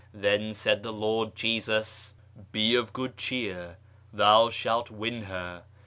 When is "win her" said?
4.89-5.65